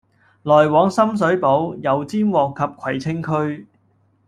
[0.41, 3.67] 來往深水埗、油尖旺及葵青區。